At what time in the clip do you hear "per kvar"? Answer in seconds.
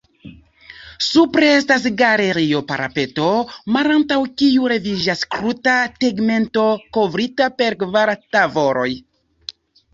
7.63-8.17